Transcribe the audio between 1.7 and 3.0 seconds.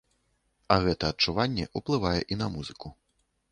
ўплывае і на музыку.